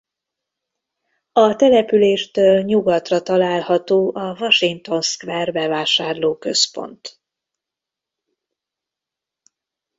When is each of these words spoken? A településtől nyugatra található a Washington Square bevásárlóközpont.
A 1.31 1.55
településtől 1.55 2.61
nyugatra 2.61 3.21
található 3.21 4.11
a 4.15 4.37
Washington 4.39 5.01
Square 5.01 5.51
bevásárlóközpont. 5.51 7.21